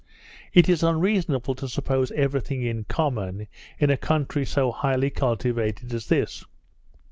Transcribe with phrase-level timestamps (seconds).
[0.51, 3.45] It is unreasonable to suppose every thing in common
[3.77, 6.43] in a country so highly cultivated as this.